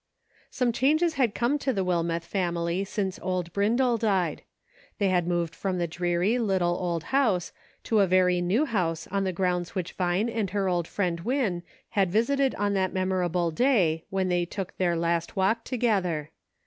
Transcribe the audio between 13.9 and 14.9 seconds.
when they 98 "I WILL." took